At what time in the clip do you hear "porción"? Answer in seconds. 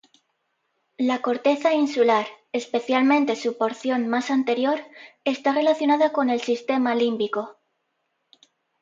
3.55-4.07